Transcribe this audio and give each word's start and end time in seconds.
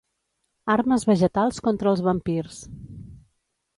Armes 0.75 1.05
vegetals 1.11 1.61
contra 1.67 1.93
els 1.93 2.03
vampirs. 2.09 2.59